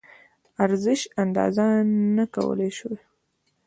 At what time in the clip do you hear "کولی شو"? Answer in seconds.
2.33-2.91